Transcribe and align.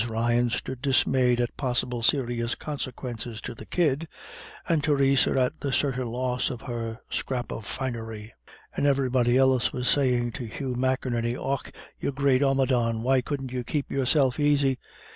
Ryan 0.09 0.49
stood 0.49 0.81
dismayed 0.81 1.39
at 1.39 1.55
possible 1.57 2.01
serious 2.01 2.55
consequences 2.55 3.39
to 3.41 3.53
the 3.53 3.67
kid, 3.67 4.07
and 4.67 4.83
Theresa 4.83 5.39
at 5.39 5.59
the 5.59 5.71
certain 5.71 6.07
loss 6.07 6.49
of 6.49 6.61
her 6.61 7.01
scrap 7.11 7.51
of 7.51 7.67
finery; 7.67 8.33
and 8.75 8.87
everybody 8.87 9.37
else 9.37 9.71
was 9.71 9.87
saying 9.87 10.31
to 10.31 10.45
Hugh 10.45 10.73
McInerney: 10.73 11.37
"Och, 11.37 11.71
you 11.99 12.11
great 12.11 12.41
omadhawn, 12.41 13.03
why 13.03 13.21
couldn't 13.21 13.51
you 13.51 13.63
keep 13.63 13.91
yourself 13.91 14.39
aisy? 14.39 14.79